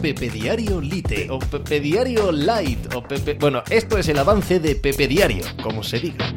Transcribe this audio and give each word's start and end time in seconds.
Pepe 0.00 0.30
Diario 0.30 0.80
Lite 0.80 1.28
o 1.28 1.40
Pepe 1.40 1.80
Diario 1.80 2.30
Light 2.30 2.94
o 2.94 3.02
Pepe... 3.02 3.34
Bueno, 3.34 3.64
esto 3.68 3.98
es 3.98 4.08
el 4.08 4.18
avance 4.18 4.60
de 4.60 4.76
Pepe 4.76 5.08
Diario, 5.08 5.44
como 5.60 5.82
se 5.82 5.98
diga. 5.98 6.32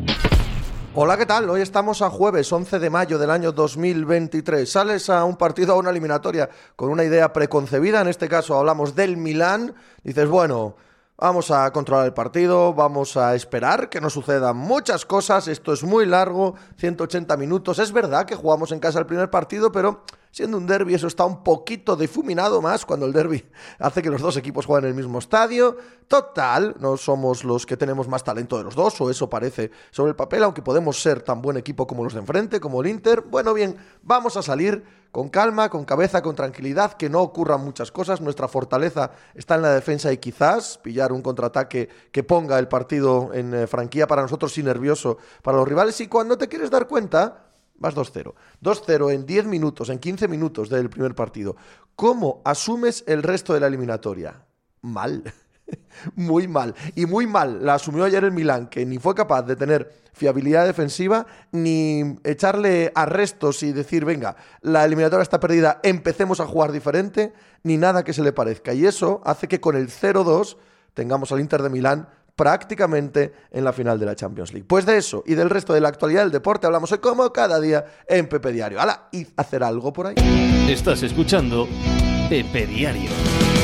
Hola, 0.95 1.15
¿qué 1.15 1.27
tal? 1.27 1.47
Hoy 1.47 1.61
estamos 1.61 2.01
a 2.01 2.09
jueves 2.09 2.51
11 2.51 2.79
de 2.79 2.89
mayo 2.89 3.19
del 3.19 3.29
año 3.29 3.51
2023. 3.51 4.67
Sales 4.67 5.11
a 5.11 5.23
un 5.25 5.35
partido, 5.35 5.73
a 5.73 5.77
una 5.77 5.91
eliminatoria 5.91 6.49
con 6.75 6.89
una 6.89 7.03
idea 7.03 7.31
preconcebida, 7.33 8.01
en 8.01 8.07
este 8.07 8.27
caso 8.27 8.57
hablamos 8.57 8.95
del 8.95 9.15
Milán, 9.15 9.75
dices, 10.03 10.27
bueno, 10.27 10.75
vamos 11.15 11.51
a 11.51 11.71
controlar 11.71 12.07
el 12.07 12.13
partido, 12.13 12.73
vamos 12.73 13.15
a 13.15 13.35
esperar 13.35 13.89
que 13.89 14.01
no 14.01 14.09
sucedan 14.09 14.57
muchas 14.57 15.05
cosas, 15.05 15.47
esto 15.47 15.71
es 15.71 15.83
muy 15.83 16.07
largo, 16.07 16.55
180 16.77 17.37
minutos, 17.37 17.77
es 17.77 17.91
verdad 17.91 18.25
que 18.25 18.35
jugamos 18.35 18.71
en 18.71 18.79
casa 18.79 18.97
el 18.97 19.05
primer 19.05 19.29
partido, 19.29 19.71
pero 19.71 20.03
siendo 20.31 20.57
un 20.57 20.65
derby 20.65 20.93
eso 20.93 21.07
está 21.07 21.25
un 21.25 21.43
poquito 21.43 21.95
difuminado 21.95 22.61
más 22.61 22.85
cuando 22.85 23.05
el 23.05 23.13
derby 23.13 23.45
hace 23.79 24.01
que 24.01 24.09
los 24.09 24.21
dos 24.21 24.37
equipos 24.37 24.65
jueguen 24.65 24.85
en 24.85 24.89
el 24.91 24.95
mismo 24.95 25.19
estadio. 25.19 25.77
Total, 26.07 26.75
no 26.79 26.97
somos 26.97 27.43
los 27.43 27.65
que 27.65 27.77
tenemos 27.77 28.07
más 28.07 28.23
talento 28.23 28.57
de 28.57 28.63
los 28.63 28.75
dos, 28.75 28.99
o 28.99 29.09
eso 29.09 29.29
parece 29.29 29.71
sobre 29.91 30.09
el 30.09 30.15
papel, 30.15 30.43
aunque 30.43 30.61
podemos 30.61 31.01
ser 31.01 31.21
tan 31.21 31.41
buen 31.41 31.57
equipo 31.57 31.87
como 31.87 32.03
los 32.03 32.13
de 32.13 32.19
enfrente, 32.19 32.59
como 32.59 32.81
el 32.81 32.87
Inter. 32.87 33.21
Bueno, 33.21 33.53
bien, 33.53 33.77
vamos 34.03 34.35
a 34.35 34.41
salir 34.41 34.83
con 35.11 35.29
calma, 35.29 35.69
con 35.69 35.85
cabeza, 35.85 36.21
con 36.21 36.35
tranquilidad, 36.35 36.93
que 36.93 37.09
no 37.09 37.21
ocurran 37.21 37.63
muchas 37.63 37.91
cosas. 37.91 38.21
Nuestra 38.21 38.47
fortaleza 38.47 39.11
está 39.35 39.55
en 39.55 39.61
la 39.61 39.73
defensa 39.73 40.11
y 40.11 40.17
quizás 40.17 40.77
pillar 40.77 41.11
un 41.11 41.21
contraataque 41.21 41.89
que 42.11 42.23
ponga 42.23 42.57
el 42.59 42.67
partido 42.67 43.31
en 43.33 43.53
eh, 43.53 43.67
franquía 43.67 44.07
para 44.07 44.21
nosotros 44.21 44.57
y 44.57 44.63
nervioso 44.63 45.17
para 45.41 45.57
los 45.57 45.67
rivales. 45.67 45.99
Y 46.01 46.07
cuando 46.07 46.37
te 46.37 46.47
quieres 46.47 46.69
dar 46.71 46.87
cuenta, 46.87 47.50
Vas 47.81 47.95
2-0. 47.95 48.33
2-0 48.61 49.11
en 49.11 49.25
10 49.25 49.45
minutos, 49.47 49.89
en 49.89 49.97
15 49.97 50.27
minutos 50.27 50.69
del 50.69 50.89
primer 50.89 51.15
partido. 51.15 51.55
¿Cómo 51.95 52.41
asumes 52.45 53.03
el 53.07 53.23
resto 53.23 53.55
de 53.55 53.59
la 53.59 53.67
eliminatoria? 53.67 54.45
Mal. 54.81 55.23
muy 56.15 56.47
mal. 56.47 56.75
Y 56.95 57.07
muy 57.07 57.25
mal 57.25 57.65
la 57.65 57.73
asumió 57.73 58.03
ayer 58.03 58.23
el 58.23 58.31
Milán, 58.31 58.67
que 58.67 58.85
ni 58.85 58.99
fue 58.99 59.15
capaz 59.15 59.41
de 59.41 59.55
tener 59.55 59.91
fiabilidad 60.13 60.67
defensiva, 60.67 61.25
ni 61.51 62.17
echarle 62.23 62.91
arrestos 62.93 63.63
y 63.63 63.71
decir, 63.71 64.05
venga, 64.05 64.35
la 64.61 64.85
eliminatoria 64.85 65.23
está 65.23 65.39
perdida, 65.39 65.79
empecemos 65.81 66.39
a 66.39 66.45
jugar 66.45 66.71
diferente, 66.71 67.33
ni 67.63 67.77
nada 67.77 68.03
que 68.03 68.13
se 68.13 68.21
le 68.21 68.31
parezca. 68.31 68.75
Y 68.75 68.85
eso 68.85 69.21
hace 69.25 69.47
que 69.47 69.59
con 69.59 69.75
el 69.75 69.89
0-2 69.89 70.57
tengamos 70.93 71.31
al 71.31 71.39
Inter 71.39 71.63
de 71.63 71.69
Milán 71.71 72.09
prácticamente 72.35 73.33
en 73.51 73.63
la 73.63 73.73
final 73.73 73.99
de 73.99 74.05
la 74.05 74.15
Champions 74.15 74.53
League. 74.53 74.65
Pues 74.67 74.85
de 74.85 74.97
eso 74.97 75.23
y 75.25 75.35
del 75.35 75.49
resto 75.49 75.73
de 75.73 75.81
la 75.81 75.89
actualidad 75.89 76.21
del 76.21 76.31
deporte 76.31 76.65
hablamos 76.65 76.91
hoy 76.91 76.99
como 76.99 77.31
cada 77.31 77.59
día 77.59 77.85
en 78.07 78.27
Pepe 78.27 78.51
Diario. 78.51 78.79
¡Hala! 78.81 79.09
Y 79.11 79.27
hacer 79.37 79.63
algo 79.63 79.93
por 79.93 80.07
ahí. 80.07 80.15
Estás 80.69 81.03
escuchando 81.03 81.67
Pepe 82.29 82.65
Diario. 82.65 83.60